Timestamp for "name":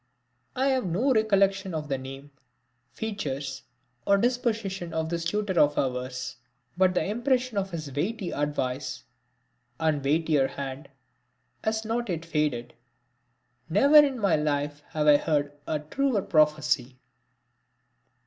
1.99-2.31